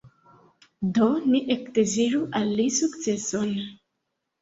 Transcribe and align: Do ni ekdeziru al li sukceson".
Do 0.95 1.09
ni 1.27 1.43
ekdeziru 1.57 2.25
al 2.43 2.53
li 2.57 2.69
sukceson". 2.83 3.57